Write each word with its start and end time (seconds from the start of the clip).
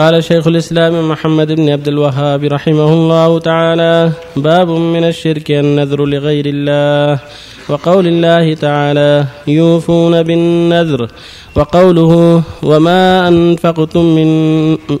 قال 0.00 0.24
شيخ 0.24 0.46
الإسلام 0.46 1.08
محمد 1.08 1.52
بن 1.52 1.68
عبد 1.68 1.88
الوهاب 1.88 2.44
رحمه 2.44 2.92
الله 2.92 3.38
تعالى 3.38 4.12
باب 4.36 4.68
من 4.68 5.04
الشرك 5.04 5.50
النذر 5.50 6.04
لغير 6.04 6.46
الله 6.46 7.20
وقول 7.68 8.06
الله 8.06 8.54
تعالى 8.54 9.24
يوفون 9.48 10.22
بالنذر 10.22 11.08
وقوله 11.56 12.42
وما 12.62 13.28
أنفقتم 13.28 14.04
من 14.04 14.28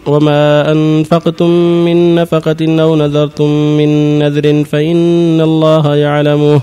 وما 0.06 0.72
أنفقتم 0.72 1.50
من 1.84 2.14
نفقة 2.14 2.82
أو 2.82 2.96
نذرتم 2.96 3.50
من 3.78 4.18
نذر 4.18 4.64
فإن 4.64 5.40
الله 5.40 5.96
يعلمه. 5.96 6.60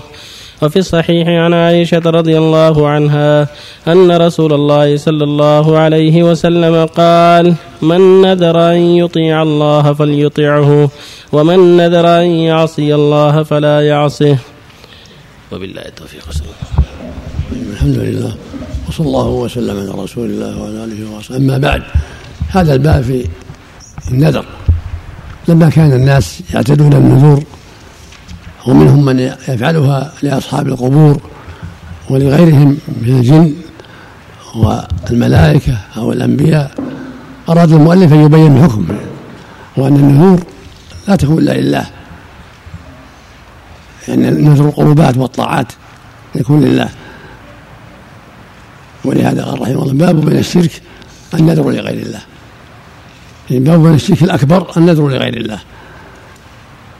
وفي 0.62 0.78
الصحيح 0.78 1.28
عن 1.28 1.54
عائشة 1.54 2.02
رضي 2.06 2.38
الله 2.38 2.88
عنها 2.88 3.48
أن 3.88 4.10
رسول 4.10 4.52
الله 4.52 4.96
صلى 4.96 5.24
الله 5.24 5.78
عليه 5.78 6.22
وسلم 6.22 6.86
قال 6.86 7.54
من 7.82 8.22
نذر 8.22 8.72
أن 8.72 8.80
يطيع 8.80 9.42
الله 9.42 9.92
فليطعه 9.92 10.90
ومن 11.32 11.76
نذر 11.76 12.06
أن 12.22 12.26
يعصي 12.26 12.94
الله 12.94 13.42
فلا 13.42 13.88
يعصه. 13.88 14.38
وبالله 15.52 15.82
التوفيق 15.82 16.24
الحمد 17.72 17.96
لله 17.96 18.36
وصلى 18.88 19.06
الله 19.06 19.28
وسلم 19.28 19.76
على 19.78 20.02
رسول 20.02 20.26
الله 20.26 20.62
وعلى 20.62 20.84
آله 20.84 21.16
وصحبه. 21.16 21.36
أما 21.36 21.58
بعد 21.58 21.82
هذا 22.48 22.72
الباب 22.74 23.02
في 23.02 23.28
النذر. 24.10 24.44
لما 25.48 25.70
كان 25.70 25.92
الناس 25.92 26.42
يعتدون 26.54 26.92
النذور 26.92 27.42
ومنهم 28.68 29.04
من 29.04 29.18
يفعلها 29.18 30.12
لأصحاب 30.22 30.68
القبور 30.68 31.20
ولغيرهم 32.10 32.78
من 33.02 33.18
الجن 33.18 33.54
والملائكة 34.54 35.78
أو 35.96 36.12
الأنبياء. 36.12 36.70
أراد 37.48 37.72
المؤلف 37.72 38.12
أن 38.12 38.24
يبين 38.24 38.56
الحكم 38.56 38.86
وأن 39.76 39.96
النذور 39.96 40.42
لا 41.08 41.16
تكون 41.16 41.38
إلا 41.38 41.60
لله 41.60 41.86
يعني 44.08 44.30
نذر 44.30 44.64
القربات 44.64 45.16
والطاعات 45.16 45.72
يكون 46.34 46.64
لله. 46.64 46.88
ولهذا 49.04 49.44
قال 49.44 49.60
رحمه 49.60 49.82
الله 49.82 49.92
باب 49.92 50.24
من 50.24 50.36
الشرك 50.38 50.82
النذر 51.34 51.62
لغير 51.62 52.06
الله. 52.06 52.20
يعني 53.50 53.64
باب 53.64 53.80
من 53.80 53.94
الشرك 53.94 54.22
الأكبر 54.22 54.66
النذر 54.76 55.08
لغير 55.08 55.36
الله. 55.36 55.58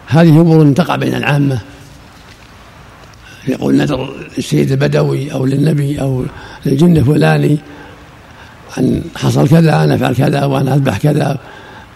هذه 0.09 0.41
أمور 0.41 0.73
تقع 0.73 0.97
بين 0.97 1.14
العامة؟ 1.14 1.61
يقول 3.48 3.77
نذر 3.77 4.14
السيد 4.39 4.73
البدوي 4.73 5.33
أو 5.33 5.47
للنبي 5.47 6.01
أو 6.01 6.25
للجن 6.67 6.97
الفلاني 6.97 7.59
أن 8.79 9.03
حصل 9.17 9.48
كذا 9.48 9.84
أنا 9.84 9.95
أفعل 9.95 10.14
كذا 10.14 10.45
وأنا 10.45 10.75
أذبح 10.75 10.98
كذا 10.98 11.39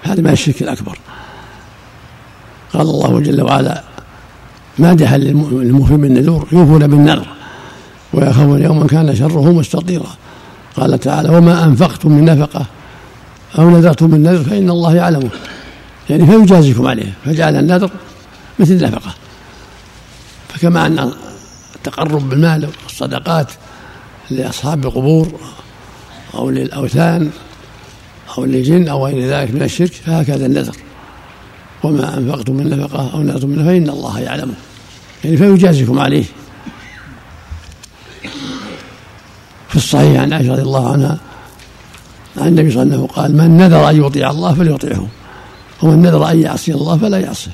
هذا 0.03 0.21
من 0.21 0.31
الشرك 0.31 0.63
الأكبر. 0.63 0.99
قال 2.73 2.83
الله 2.83 3.21
جل 3.21 3.43
وعلا 3.43 3.83
مادحا 4.79 5.19
للموفي 5.19 5.97
بالنذور 5.97 6.49
يوفون 6.53 6.87
بالنذر 6.87 7.27
ويخافون 8.13 8.63
يوما 8.63 8.87
كان 8.87 9.17
شره 9.17 9.53
مستطيرا. 9.53 10.11
قال 10.77 11.01
تعالى 11.01 11.29
وما 11.37 11.65
أنفقتم 11.65 12.13
من 12.13 12.25
نفقة 12.25 12.67
أو 13.59 13.71
نذرتم 13.71 14.11
من 14.11 14.23
نذر 14.23 14.45
فإن 14.45 14.71
الله 14.71 14.95
يعلمه. 14.95 15.31
يعني 16.11 16.27
فيجازيكم 16.27 16.87
عليه 16.87 17.13
فجعل 17.25 17.57
النذر 17.57 17.91
مثل 18.59 18.73
النفقة. 18.73 19.15
فكما 20.49 20.87
أن 20.87 21.13
التقرب 21.77 22.29
بالمال 22.29 22.69
والصدقات 22.85 23.47
لأصحاب 24.31 24.85
القبور 24.85 25.41
أو 26.35 26.51
للأوثان 26.51 27.31
أو 28.39 28.45
للجن 28.45 28.89
أو 28.89 29.07
غير 29.07 29.29
ذلك 29.29 29.55
من 29.55 29.63
الشرك 29.63 29.93
فهكذا 29.93 30.47
النذر. 30.47 30.77
وما 31.83 32.19
أنفقتم 32.19 32.55
من 32.55 32.71
نفقة 32.71 33.15
أو 33.15 33.23
نذرتم 33.23 33.49
من 33.49 33.65
فإن 33.65 33.89
الله 33.89 34.21
يعلمه 34.21 34.55
يعني 35.25 35.37
فيجازيكم 35.37 35.99
عليه. 35.99 36.25
في 39.69 39.77
الصحيح 39.77 40.21
عن 40.21 40.33
عائشة 40.33 40.53
رضي 40.53 40.63
الله 40.63 40.93
عنها 40.93 41.19
عن 42.37 42.49
النبي 42.49 42.71
صلى 42.71 42.83
الله 42.83 42.95
عليه 42.95 43.05
وسلم 43.05 43.17
قال 43.17 43.37
من 43.37 43.57
نذر 43.57 43.91
أن 43.91 44.05
يطيع 44.05 44.31
الله 44.31 44.55
فليطيعه. 44.55 45.07
ومن 45.83 46.03
نذر 46.03 46.31
أن 46.31 46.41
يعصي 46.41 46.75
الله 46.75 46.99
فلا 46.99 47.21
يعصيه 47.21 47.51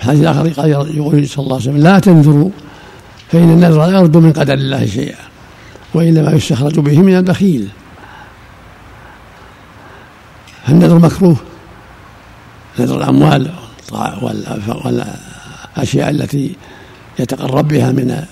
الحديث 0.00 0.20
الآخر 0.20 0.48
قال 0.48 0.70
يقول 0.70 1.28
صلى 1.28 1.44
الله 1.44 1.54
عليه 1.56 1.64
وسلم 1.64 1.76
لا 1.76 1.98
تنذروا 1.98 2.50
فإن 3.28 3.50
النذر 3.50 3.86
لا 3.86 3.98
يرد 3.98 4.16
من 4.16 4.32
قدر 4.32 4.54
الله 4.54 4.86
شيئا 4.86 5.18
وإنما 5.94 6.32
يستخرج 6.32 6.80
به 6.80 6.98
من 6.98 7.16
البخيل. 7.16 7.68
فالنذر 10.66 10.98
مكروه. 10.98 11.36
نذر 12.78 12.96
الأموال 12.96 13.50
والأشياء 14.84 16.10
التي 16.10 16.56
يتقرب 17.18 17.68
بها 17.68 17.92
من 17.92 18.24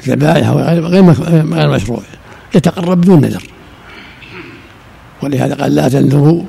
الذبائح 0.00 0.48
غير 0.48 0.86
غير 0.86 1.68
مشروع 1.68 2.02
يتقرب 2.54 3.00
بدون 3.00 3.20
نذر. 3.20 3.42
ولهذا 5.22 5.54
قال 5.54 5.74
لا 5.74 5.88
تنذروا 5.88 6.42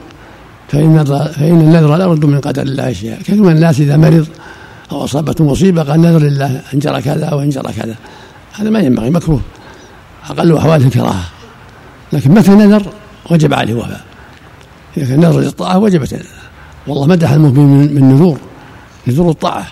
فإن 0.71 1.05
فإن 1.05 1.61
النذر 1.61 1.95
لا 1.95 2.05
يرد 2.05 2.25
من 2.25 2.39
قدر 2.39 2.61
الله 2.61 2.93
شيئا. 2.93 3.17
كثير 3.19 3.43
من 3.43 3.51
الناس 3.51 3.79
إذا 3.79 3.97
مرض 3.97 4.27
أو 4.91 5.03
أصابته 5.03 5.43
مصيبة 5.43 5.83
قال 5.83 6.01
نذر 6.01 6.19
لله 6.19 6.61
أن 6.73 6.79
جرى 6.79 7.01
كذا 7.01 7.25
أو 7.25 7.41
أن 7.41 7.49
جرى 7.49 7.73
كذا. 7.73 7.95
هذا 8.53 8.69
ما 8.69 8.79
ينبغي 8.79 9.09
مكروه. 9.09 9.41
أقل 10.29 10.57
أحواله 10.57 10.85
الكراهة. 10.85 11.25
لكن 12.13 12.31
متى 12.31 12.51
نذر؟ 12.51 12.83
وجب 13.31 13.53
عليه 13.53 13.73
وفاء. 13.73 14.01
إذا 14.97 15.05
كان 15.05 15.19
نذر 15.19 15.39
للطاعة 15.39 15.77
وجبت 15.77 16.25
والله 16.87 17.07
مدح 17.07 17.31
المؤمن 17.31 17.95
من 17.95 18.13
نذور 18.13 18.37
نذور 19.07 19.29
الطاعة. 19.29 19.67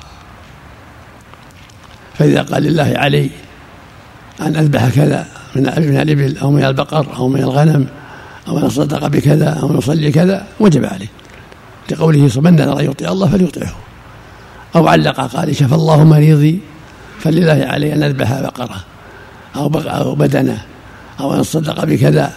فإذا 2.14 2.42
قال 2.42 2.64
لله 2.64 2.94
علي 2.96 3.30
أن 4.42 4.56
أذبح 4.56 4.90
كذا 4.90 5.26
من 5.56 5.68
الإبل 5.98 6.38
أو 6.38 6.52
من 6.52 6.64
البقر 6.64 7.16
أو 7.16 7.28
من 7.28 7.40
الغنم 7.40 7.88
أو 8.48 8.58
أن 8.58 8.64
أصدق 8.64 9.08
بكذا 9.08 9.50
أو 9.50 9.74
نصلي 9.74 10.12
كذا 10.12 10.48
وجب 10.60 10.86
عليه. 10.86 11.08
لقوله 11.92 12.32
من 12.36 12.56
نذر 12.56 12.82
يطيع 12.82 13.12
الله 13.12 13.28
فليطيعه. 13.28 13.76
أو 14.76 14.88
علق 14.88 15.22
قال 15.22 15.56
شفى 15.56 15.76
الله 15.76 16.04
مريضي 16.04 16.60
فلله 17.20 17.66
علي 17.66 17.94
أن 17.94 18.04
أذبح 18.04 18.42
بقرة. 18.42 18.84
أو 19.56 19.72
أو 19.76 20.16
بدنة. 20.16 20.62
أو 21.20 21.34
أن 21.34 21.40
أصدق 21.40 21.86
بكذا. 21.86 22.34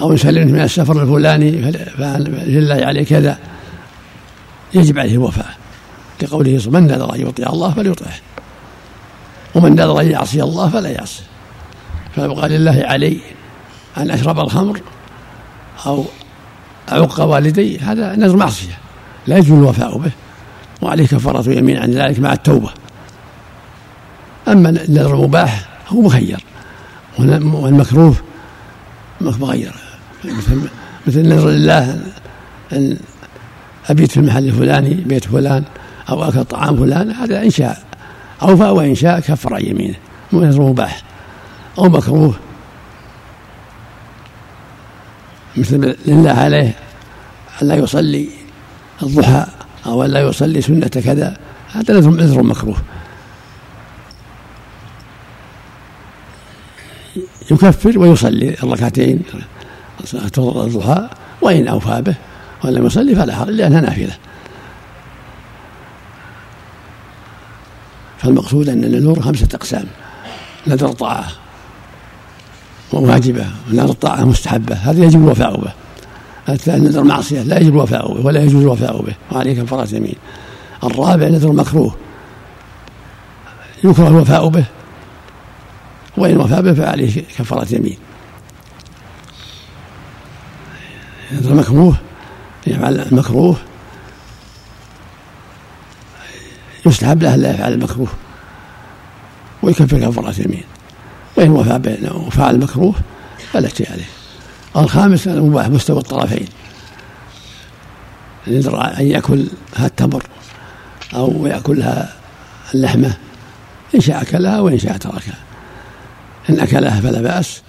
أو 0.00 0.12
يسلمه 0.12 0.52
من 0.52 0.60
السفر 0.60 1.02
الفلاني 1.02 1.72
فلله 1.98 2.86
عليه 2.86 3.04
كذا. 3.04 3.38
يجب 4.74 4.98
عليه 4.98 5.12
الوفاء 5.12 5.56
لقوله 6.22 6.62
من 6.66 6.82
نذر 6.82 7.14
أن 7.14 7.20
يطيع 7.20 7.48
الله 7.48 7.70
فليطيعه. 7.70 8.14
ومن 9.54 9.72
نذر 9.72 10.00
أن 10.00 10.10
يعصي 10.10 10.42
الله 10.42 10.68
فلا 10.68 10.88
يعصي. 10.88 11.22
فيبقى 12.14 12.48
لله 12.48 12.82
علي 12.84 13.18
أن 13.96 14.10
أشرب 14.10 14.38
الخمر 14.40 14.80
أو 15.86 16.04
أعق 16.92 17.20
والدي 17.20 17.78
هذا 17.78 18.16
نذر 18.16 18.36
معصية. 18.36 18.78
لا 19.26 19.38
يجوز 19.38 19.58
الوفاء 19.58 19.98
به. 19.98 20.10
وعليه 20.82 21.06
كفارة 21.06 21.50
يمين 21.50 21.76
عن 21.76 21.90
ذلك 21.90 22.20
مع 22.20 22.32
التوبة. 22.32 22.70
أما 24.48 24.68
النذر 24.68 25.14
المباح 25.14 25.68
هو 25.88 26.00
مخير. 26.00 26.44
والمكروه 27.18 28.14
مغير 29.20 29.72
مثل 30.24 30.68
مثل 31.06 31.20
لله 31.20 32.00
أن 32.72 32.96
أبيت 33.90 34.10
في 34.10 34.16
المحل 34.16 34.48
الفلاني 34.48 34.94
بيت 34.94 35.24
فلان 35.24 35.64
أو 36.08 36.24
أكل 36.24 36.44
طعام 36.44 36.76
فلان 36.76 37.10
هذا 37.10 37.42
إن 37.42 37.50
شاء 37.50 37.82
أوفى 38.42 38.64
وإن 38.64 38.94
شاء 38.94 39.20
كفر 39.20 39.54
عن 39.54 39.64
يمينه. 39.64 39.94
نذر 40.32 40.62
مباح. 40.62 41.02
أو 41.78 41.84
مكروه 41.84 42.34
مثل 45.58 45.96
لله 46.06 46.30
عليه 46.30 46.74
ألا 47.62 47.74
يصلي 47.74 48.28
الضحى 49.02 49.46
أو 49.86 50.04
ألا 50.04 50.20
يصلي 50.20 50.60
سنة 50.60 50.88
كذا 50.88 51.36
هذا 51.72 52.00
نذر 52.00 52.42
مكروه. 52.42 52.76
يكفر 57.50 57.98
ويصلي 57.98 58.54
الركعتين 58.62 59.22
صلاة 60.04 60.64
الضحى 60.64 61.08
وإن 61.42 61.68
أوفى 61.68 62.02
به 62.02 62.14
ولم 62.64 62.86
يصلي 62.86 63.14
فلا 63.14 63.36
حرج 63.36 63.50
لأنها 63.50 63.80
نافلة. 63.80 64.16
فالمقصود 68.18 68.68
أن 68.68 68.84
النذور 68.84 69.20
خمسة 69.20 69.48
أقسام 69.54 69.86
نذر 70.66 70.88
طاعة 70.88 71.28
وواجبة 72.92 73.46
ونذر 73.70 73.92
طاعة 73.92 74.24
مستحبة 74.24 74.74
هذا 74.74 75.04
يجب 75.04 75.24
الوفاء 75.24 75.60
به. 75.60 75.72
الثاني 76.48 76.84
نذر 76.84 77.02
معصية 77.02 77.42
لا 77.42 77.58
يجب 77.58 77.74
الوفاء 77.74 78.14
به 78.14 78.26
ولا 78.26 78.42
يجوز 78.42 78.62
الوفاء 78.62 79.02
به 79.02 79.14
وعليه 79.32 79.62
كفارة 79.62 79.94
يمين 79.94 80.14
الرابع 80.84 81.28
نذر 81.28 81.52
مكروه. 81.52 81.96
يكره 83.84 84.08
الوفاء 84.08 84.48
به 84.48 84.64
وإن 86.16 86.36
وفى 86.36 86.62
به 86.62 86.74
فعليه 86.74 87.22
كفارة 87.38 87.74
يمين. 87.74 87.98
نذر 91.32 91.54
مكروه 91.54 91.96
يفعل 92.66 93.00
المكروه. 93.00 93.56
يستحب 96.86 97.22
له 97.22 97.36
لا 97.36 97.54
يفعل 97.54 97.72
المكروه 97.72 98.08
ويكفر 99.62 99.98
كفارة 100.00 100.34
يمين. 100.40 100.64
وإن 101.38 101.50
وفى 101.50 101.78
بينه 101.78 102.16
وفعل 102.16 102.54
المكروه 102.54 102.94
فلا 103.52 103.68
شيء 103.68 103.92
عليه. 103.92 104.08
الخامس 104.76 105.28
المباح 105.28 105.68
مستوى 105.68 105.98
الطرفين. 105.98 106.48
يدرى 108.46 108.80
أن 108.80 109.06
يأكل 109.06 109.46
التمر 109.80 110.24
أو 111.14 111.46
يأكلها 111.46 112.14
اللحمة 112.74 113.16
إن 113.94 114.00
شاء 114.00 114.22
أكلها 114.22 114.60
وإن 114.60 114.78
شاء 114.78 114.96
تركها. 114.96 115.38
إن 116.50 116.60
أكلها 116.60 117.00
فلا 117.00 117.20
بأس 117.20 117.62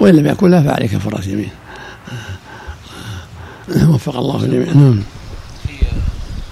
وإن 0.00 0.14
لم 0.14 0.26
يأكلها 0.26 0.62
فعليه 0.62 0.88
كفارة 0.88 1.28
يمين. 1.28 1.50
وفق 3.94 4.16
الله 4.16 4.44
الجميع. 4.44 4.72
نعم. 4.72 5.02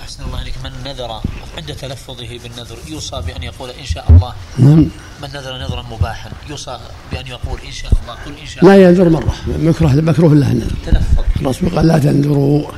أحسن 0.02 0.24
الله 0.24 0.38
عليك 0.38 0.54
من 0.64 0.70
نذر 0.84 1.20
عند 1.56 1.74
تلفظه 1.74 2.38
بالنذر 2.42 2.76
يوصى 2.88 3.22
بأن 3.26 3.42
يقول 3.42 3.70
إن 3.70 3.86
شاء 3.86 4.10
الله. 4.10 4.34
نعم. 4.58 4.90
من 5.24 5.30
نذر 5.34 5.58
نذرا 5.58 5.82
مباحا. 5.82 6.30
يوصى 6.50 6.78
بأن 7.12 7.26
يقول 7.26 7.58
إن 7.66 7.72
شاء 7.72 7.92
الله 8.02 8.14
قل 8.14 8.32
إن 8.40 8.46
شاء 8.46 8.64
لا 8.64 8.74
الله. 8.74 8.88
ينذر 8.88 9.08
مرة. 9.08 9.34
مكروه 9.46 9.94
مكروه 9.94 10.34
له 10.34 10.52
النذر 10.52 10.74
تلفظ 10.86 11.24
الرسول 11.40 11.70
قال 11.76 11.86
لا 11.86 11.98
تنذروا. 11.98 12.70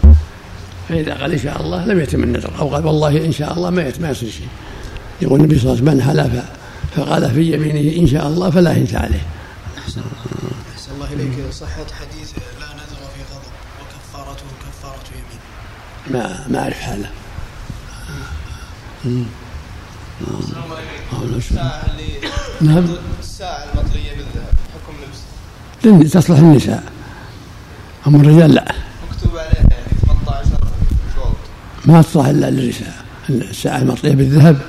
فإذا 0.89 1.15
قال 1.15 1.33
إن 1.33 1.39
شاء 1.39 1.61
الله 1.61 1.85
لم 1.85 2.01
يتم 2.01 2.23
النذر. 2.23 2.59
أو 2.59 2.69
قال 2.69 2.87
والله 2.87 3.27
إن 3.27 3.33
شاء 3.33 3.53
الله 3.53 3.71
ما 3.71 3.93
ما 4.01 4.11
يصير 4.11 4.31
شيء. 4.31 4.49
يقول 5.23 5.41
النبي 5.41 5.59
صلى 5.59 5.73
الله 5.73 5.81
عليه 5.81 5.83
وسلم 5.83 5.95
من 5.95 6.03
حلف 6.03 6.45
فقال 6.97 7.31
في 7.35 7.53
يمينه 7.53 8.03
إن 8.03 8.07
شاء 8.07 8.27
الله 8.27 8.51
فلا 8.51 8.73
ينسى 8.73 8.97
عليه. 8.97 9.27
أحسن 9.79 10.01
الله 10.95 11.13
إليك. 11.13 11.53
صحة 11.53 11.87
حديث 12.01 12.33
لا 12.61 12.69
نذر 12.79 13.03
في 13.15 13.21
غضب 13.33 13.53
وكفارته 13.81 14.47
كفارة 14.63 15.09
يمين. 15.13 15.41
ما 16.11 16.47
ما 16.49 16.59
أعرف 16.63 16.81
حاله. 16.81 17.11
مم. 19.05 19.23
آه. 19.23 19.46
نعم. 22.61 22.85
الساعة 23.21 23.65
المطلية 23.65 24.11
بالذهب 24.11 24.55
حكم 24.75 24.95
لبس 26.03 26.13
تصلح 26.13 26.39
النساء. 26.39 26.93
أما 28.07 28.21
الرجال 28.21 28.55
لا. 28.55 28.75
مكتوب 29.11 29.37
عليها 29.37 29.67
يعني 29.71 30.19
18 30.25 30.51
شوط 31.15 31.37
ما 31.85 32.03
تصلح 32.03 32.27
إلا 32.27 32.51
للنساء 32.51 33.05
الساعة 33.29 33.79
المطلية 33.79 34.15
بالذهب. 34.15 34.61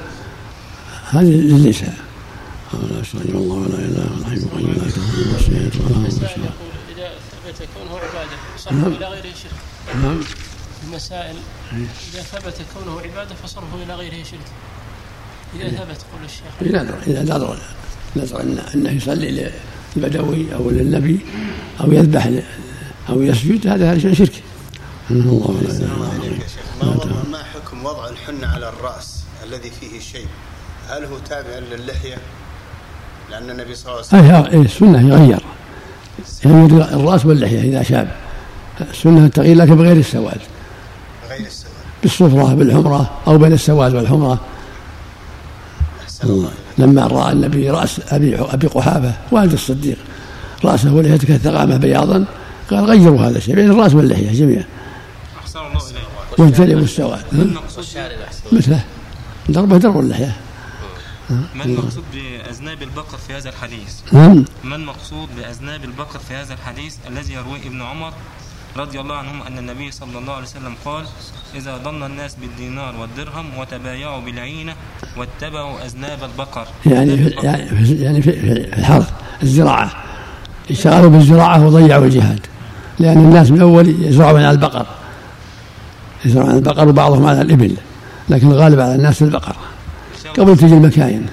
هذه 1.10 1.24
للنساء. 1.24 1.94
لا 2.74 3.22
الله 3.24 3.56
ولا 3.56 3.68
إله 3.68 3.86
إلا 3.86 4.04
الحي 4.18 4.34
القيوم 4.34 4.72
لا 4.72 4.90
تاخذه 4.90 5.40
سنه 5.40 5.80
ولا 5.86 6.06
يقول 6.36 6.72
إذا 6.98 7.10
ثبت 7.42 7.68
كونه 7.78 8.00
عبادة 8.00 8.38
فصرفه 8.56 8.76
نعم. 8.76 8.94
إلى 8.94 9.06
غيره 9.06 9.34
شرك 9.36 9.96
نعم 10.04 10.20
المسائل 10.84 11.36
إذا 12.14 12.22
ثبت 12.22 12.62
كونه 12.74 13.02
عبادة 13.02 13.36
فصرفه 13.36 13.84
إلى 13.84 13.96
غيره 13.96 14.24
شرك. 14.24 14.48
إذا 15.56 15.70
ثبت 15.70 15.80
قول 16.14 16.26
الشيخ. 16.26 16.42
إذا 16.62 16.84
نذر 16.84 16.98
إذا 17.08 17.22
نذر 17.22 17.58
نذر 18.16 18.38
أن- 18.38 18.76
أنه 18.76 18.92
يصلي 18.92 19.50
للبدوي 19.96 20.56
أو 20.56 20.70
للنبي 20.70 21.20
أو 21.82 21.92
يذبح 21.92 22.30
أو 23.10 23.22
يسجد 23.22 23.68
هذا 23.68 23.92
هذا 23.92 24.14
شرك. 24.14 24.44
الله 25.12 25.52
ما, 26.82 26.88
وضع 26.88 27.06
ما 27.32 27.44
حكم 27.44 27.86
وضع 27.86 28.10
الحنة 28.10 28.48
على 28.48 28.70
الرأس 28.70 29.24
الذي 29.44 29.72
فيه 29.80 30.00
شيء؟ 30.00 30.28
هل 30.90 31.06
هو 31.06 31.18
تابع 31.30 31.60
للحية؟ 31.72 32.18
لأن 33.32 33.50
النبي 33.50 33.76
صلى 33.76 33.92
الله 33.92 34.04
عليه 34.14 34.46
وسلم 34.46 34.46
أي 34.46 34.60
أي 34.60 34.66
السنة 34.66 35.10
يغير. 35.10 35.44
يغير 36.46 36.84
الرأس 36.84 37.26
واللحية 37.26 37.62
إذا 37.62 37.84
شاب. 37.84 38.16
السنة 38.92 39.26
التغيير 39.26 39.58
لكن 39.58 39.76
بغير 39.76 39.98
السواد. 39.98 40.40
غير 41.30 41.48
السواء 41.48 41.74
بالصفرة 42.02 42.54
بالحمرة 42.54 43.12
أو 43.28 43.38
بين 43.38 43.54
السواد 43.54 43.96
والحمرة. 43.96 44.40
لما 46.78 47.08
رأى 47.08 47.32
النبي 47.32 47.70
رأس 47.70 48.02
أبي 48.10 48.36
أبي 48.36 48.68
قحافة 48.68 49.14
والد 49.32 49.54
الصديق 49.54 49.98
رأسه 50.66 50.94
ولحيته 50.94 51.28
كالثقامة 51.28 51.78
بياضا 51.78 52.26
قال 52.70 52.86
غيروا 52.86 53.20
هذا 53.20 53.38
الشيء 53.38 53.56
بين 53.56 53.72
الرأس 53.72 53.94
واللحية 53.94 54.32
جميعا. 54.32 54.66
أحسن 55.40 55.60
الله 55.60 56.84
السواد 56.84 57.24
ما 57.32 57.42
المقصود 57.42 57.86
مثله. 58.52 58.84
ضربة 59.52 59.78
درب 59.78 60.00
اللحية 60.00 60.36
ما 61.30 61.66
المقصود 61.66 62.04
بأذناب 62.14 62.82
البقر 62.82 63.18
في 63.18 63.34
هذا 63.34 63.50
الحديث؟ 63.50 64.14
ما 64.64 64.76
المقصود 64.76 65.30
بأذناب 65.38 65.84
البقر 65.84 66.20
في 66.20 66.34
هذا 66.34 66.54
الحديث 66.54 66.96
الذي 67.08 67.34
يرويه 67.34 67.68
ابن 67.68 67.82
عمر 67.82 68.14
رضي 68.80 69.00
الله 69.00 69.16
عنهما 69.16 69.48
أن 69.48 69.58
النبي 69.58 69.92
صلى 69.92 70.20
الله 70.20 70.34
عليه 70.34 70.44
وسلم 70.44 70.76
قال 70.86 71.06
إذا 71.56 71.78
ضل 71.78 72.04
الناس 72.04 72.36
بالدينار 72.36 72.96
والدرهم 72.96 73.58
وتبايعوا 73.58 74.22
بالعينة 74.22 74.76
واتبعوا 75.18 75.86
أذناب 75.86 76.24
البقر. 76.24 76.68
يعني 76.86 77.18
في. 77.18 77.30
يعني 77.30 77.86
في 77.86 77.96
يعني 77.96 78.22
في 78.22 78.30
الحرث 78.78 79.10
الزراعة. 79.44 79.92
اشتغلوا 80.72 81.10
بالزراعة 81.10 81.66
وضيعوا 81.66 82.06
الجهاد. 82.06 82.40
لأن 83.00 83.18
الناس 83.18 83.52
من 83.52 83.62
أول 83.62 84.04
يزرعون 84.04 84.42
على 84.42 84.52
البقر. 84.52 84.86
يزرعون 86.26 86.50
على 86.50 86.58
البقر 86.58 86.88
وبعضهم 86.88 87.26
على 87.26 87.42
الإبل 87.42 87.78
لكن 88.30 88.52
الغالب 88.52 88.80
على 88.80 88.96
الناس 88.96 89.22
البقر. 89.22 89.56
قبل 90.38 90.58
تجي 90.58 90.74
المكاين. 90.74 91.26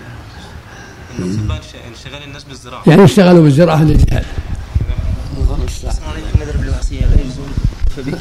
يعني 2.87 3.05
اشتغلوا 3.05 3.43
بالزراعة 3.43 3.83
للجهاد. 3.83 4.25
فبه 7.97 8.19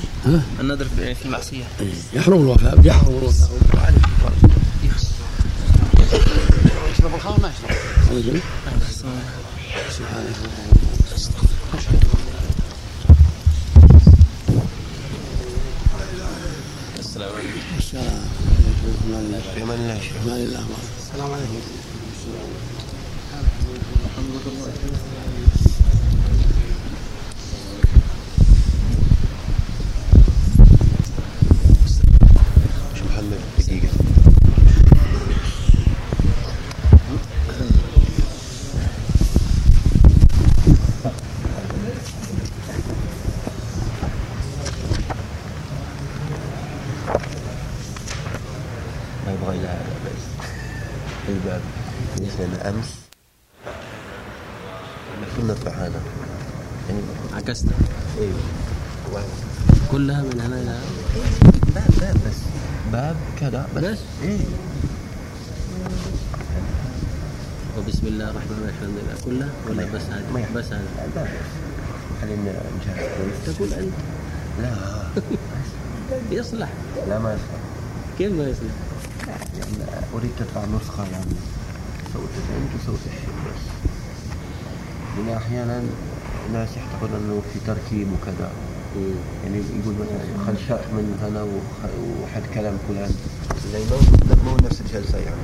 النذر 0.59 0.85
في 0.95 1.25
المعصية. 1.25 1.63
يحرم 2.13 2.41
الوفاء 2.41 2.85
يحرم 2.85 3.17
الوفاء. 3.17 3.49
يشرب 6.93 7.15
الخمر 7.15 7.39
ما 7.39 7.49
يشرب 7.49 7.71
سبحانك 9.89 10.35
السلام 16.99 17.31
عليكم. 17.33 17.59
السلام 17.79 18.11
الله 19.23 19.41
ما 20.27 20.35
لله 20.37 20.63
السلام 20.99 21.31
عليكم 21.31 21.61
شو 22.23 22.29
ما 49.25 49.33
يبغى 49.33 49.55
إلى 49.59 49.77
الباب 51.29 51.61
بالنسبة 52.15 52.45
لأمس 52.45 52.95
المفروض 55.17 55.51
نطلع 55.51 55.71
هذا 55.71 56.01
يعني 56.89 57.01
عكست. 57.33 57.65
أيوه 58.19 59.23
كلها 59.91 60.21
من 60.21 60.41
هنا 60.41 60.61
إلى 60.61 60.79
باب 61.75 61.91
باب 62.01 62.15
بس. 62.15 62.37
باب 62.91 63.15
كذا 63.39 63.67
بس, 63.75 63.83
بس؟ 63.83 63.99
إيه. 64.23 64.39
وبسم 67.77 68.07
الله 68.07 68.29
الرحمن 68.29 68.57
الرحيم. 68.57 68.69
الحمد 68.69 68.97
لله. 68.97 69.15
كلها؟ 69.25 69.49
ولا 69.69 69.85
بس 69.93 70.01
هذه. 70.01 70.47
بس 70.55 70.65
هذه. 70.65 71.05
الباب 71.05 71.25
بس. 71.25 71.51
خلينا 72.21 72.41
نجهز 72.41 73.09
كويس. 73.17 73.57
تقول 73.57 73.73
أنت. 73.73 73.93
لا. 74.61 74.75
يصلح. 76.39 76.69
لا 77.07 77.19
ما 77.19 77.33
يصلح. 77.33 77.59
كيف 78.17 78.31
ما 78.31 78.43
يصلح؟ 78.43 78.73
يعني 79.59 79.91
أريد 80.15 80.31
تطلع 80.39 80.65
نسخة 80.65 81.03
يعني. 81.03 81.35
سويت 82.13 82.29
انت 82.57 82.81
وسويت 82.81 82.99
الشيء 83.07 83.35
بس. 83.45 83.63
لأن 85.17 85.37
أحيانا 85.37 85.83
ناس 86.53 86.69
يعتقدون 86.77 87.19
أنه 87.19 87.41
في 87.53 87.59
تركيب 87.67 88.07
وكذا. 88.13 88.51
يعني 89.43 89.57
يقول 89.57 89.93
مثلا 89.93 90.45
خل 90.45 90.55
شرح 90.67 90.85
من 90.93 91.17
هنا 91.21 91.43
وحد 92.23 92.41
كلام 92.53 92.77
فلان. 92.87 93.11
يعني 93.73 93.85
مو 93.85 93.97
مو 94.51 94.57
نفس 94.67 94.81
الجلسة 94.81 95.17
يعني. 95.17 95.41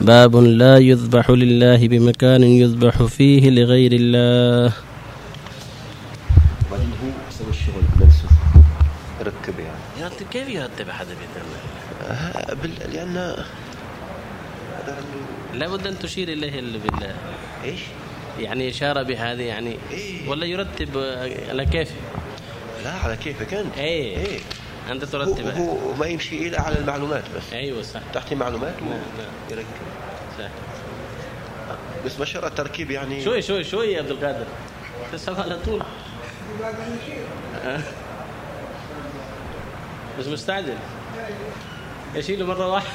باب 0.00 0.36
لا 0.36 0.78
يذبح 0.78 1.30
لله 1.30 1.88
بمكان 1.88 2.42
يذبح 2.42 3.02
فيه 3.02 3.50
لغير 3.50 3.92
الله. 3.92 4.72
وبعدين 6.68 6.90
هو 6.90 7.08
يسوي 7.30 7.50
الشغل 7.50 7.82
بنفسه 7.96 8.28
يركب 9.20 9.58
يعني. 9.60 9.78
يرتب 10.00 10.26
كيف 10.28 10.48
يرتب 10.48 10.88
أحد 10.88 11.06
بيت 11.06 11.16
الله 11.36 11.58
آه، 12.10 12.54
بال- 12.54 12.92
لأن 12.94 13.16
هذا 13.16 14.96
عنده 14.96 15.58
لابد 15.66 15.86
أن 15.86 15.98
تشير 15.98 16.28
إليه 16.28 16.58
اللي 16.58 16.78
بالله 16.78 17.14
إيش؟ 17.64 17.80
يعني 18.38 18.68
إشارة 18.70 19.02
بهذه 19.02 19.42
يعني 19.42 19.76
إيه. 19.90 20.28
ولا 20.28 20.46
يرتب 20.46 20.98
على 21.48 21.66
كيف؟ 21.66 21.90
لا 22.84 22.92
على 22.92 23.16
كيفك 23.16 23.54
أنت. 23.54 23.78
إيه. 23.78 24.16
إيه. 24.26 24.38
أنت 24.90 25.04
هو, 25.04 25.10
ترتبها 25.10 25.58
هو 25.58 25.94
ما 25.94 26.06
يمشي 26.06 26.48
الا 26.48 26.60
على 26.60 26.78
المعلومات 26.78 27.24
بس. 27.36 27.52
أيوة 27.52 27.82
صح. 27.82 28.00
تحتي 28.14 28.34
معلومات 28.34 28.74
نعم، 28.82 28.90
نعم. 28.90 29.28
يركب 29.50 29.66
صح. 30.38 30.48
بس 32.06 32.18
ما 32.18 32.24
شاء 32.24 32.36
الله 32.36 32.48
التركيب 32.48 32.90
يعني. 32.90 33.24
شوي 33.24 33.42
شوي 33.42 33.64
شوي 33.64 33.92
يا 33.92 33.98
عبد 33.98 34.10
القادر. 34.10 34.44
تسمع 35.12 35.40
على 35.40 35.58
طول. 35.66 35.82
بس 40.18 40.26
مستعجل. 40.26 40.74
يشيله 42.14 42.46
مرة 42.46 42.68
واحدة. 42.68 42.88